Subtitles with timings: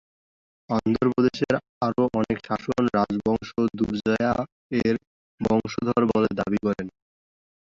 [0.69, 1.55] অন্ধ্র প্রদেশের
[1.81, 4.95] আরও অনেক শাসক রাজবংশ দুরজায়া-এর
[5.41, 6.87] বংশধর বলে দাবি করেন।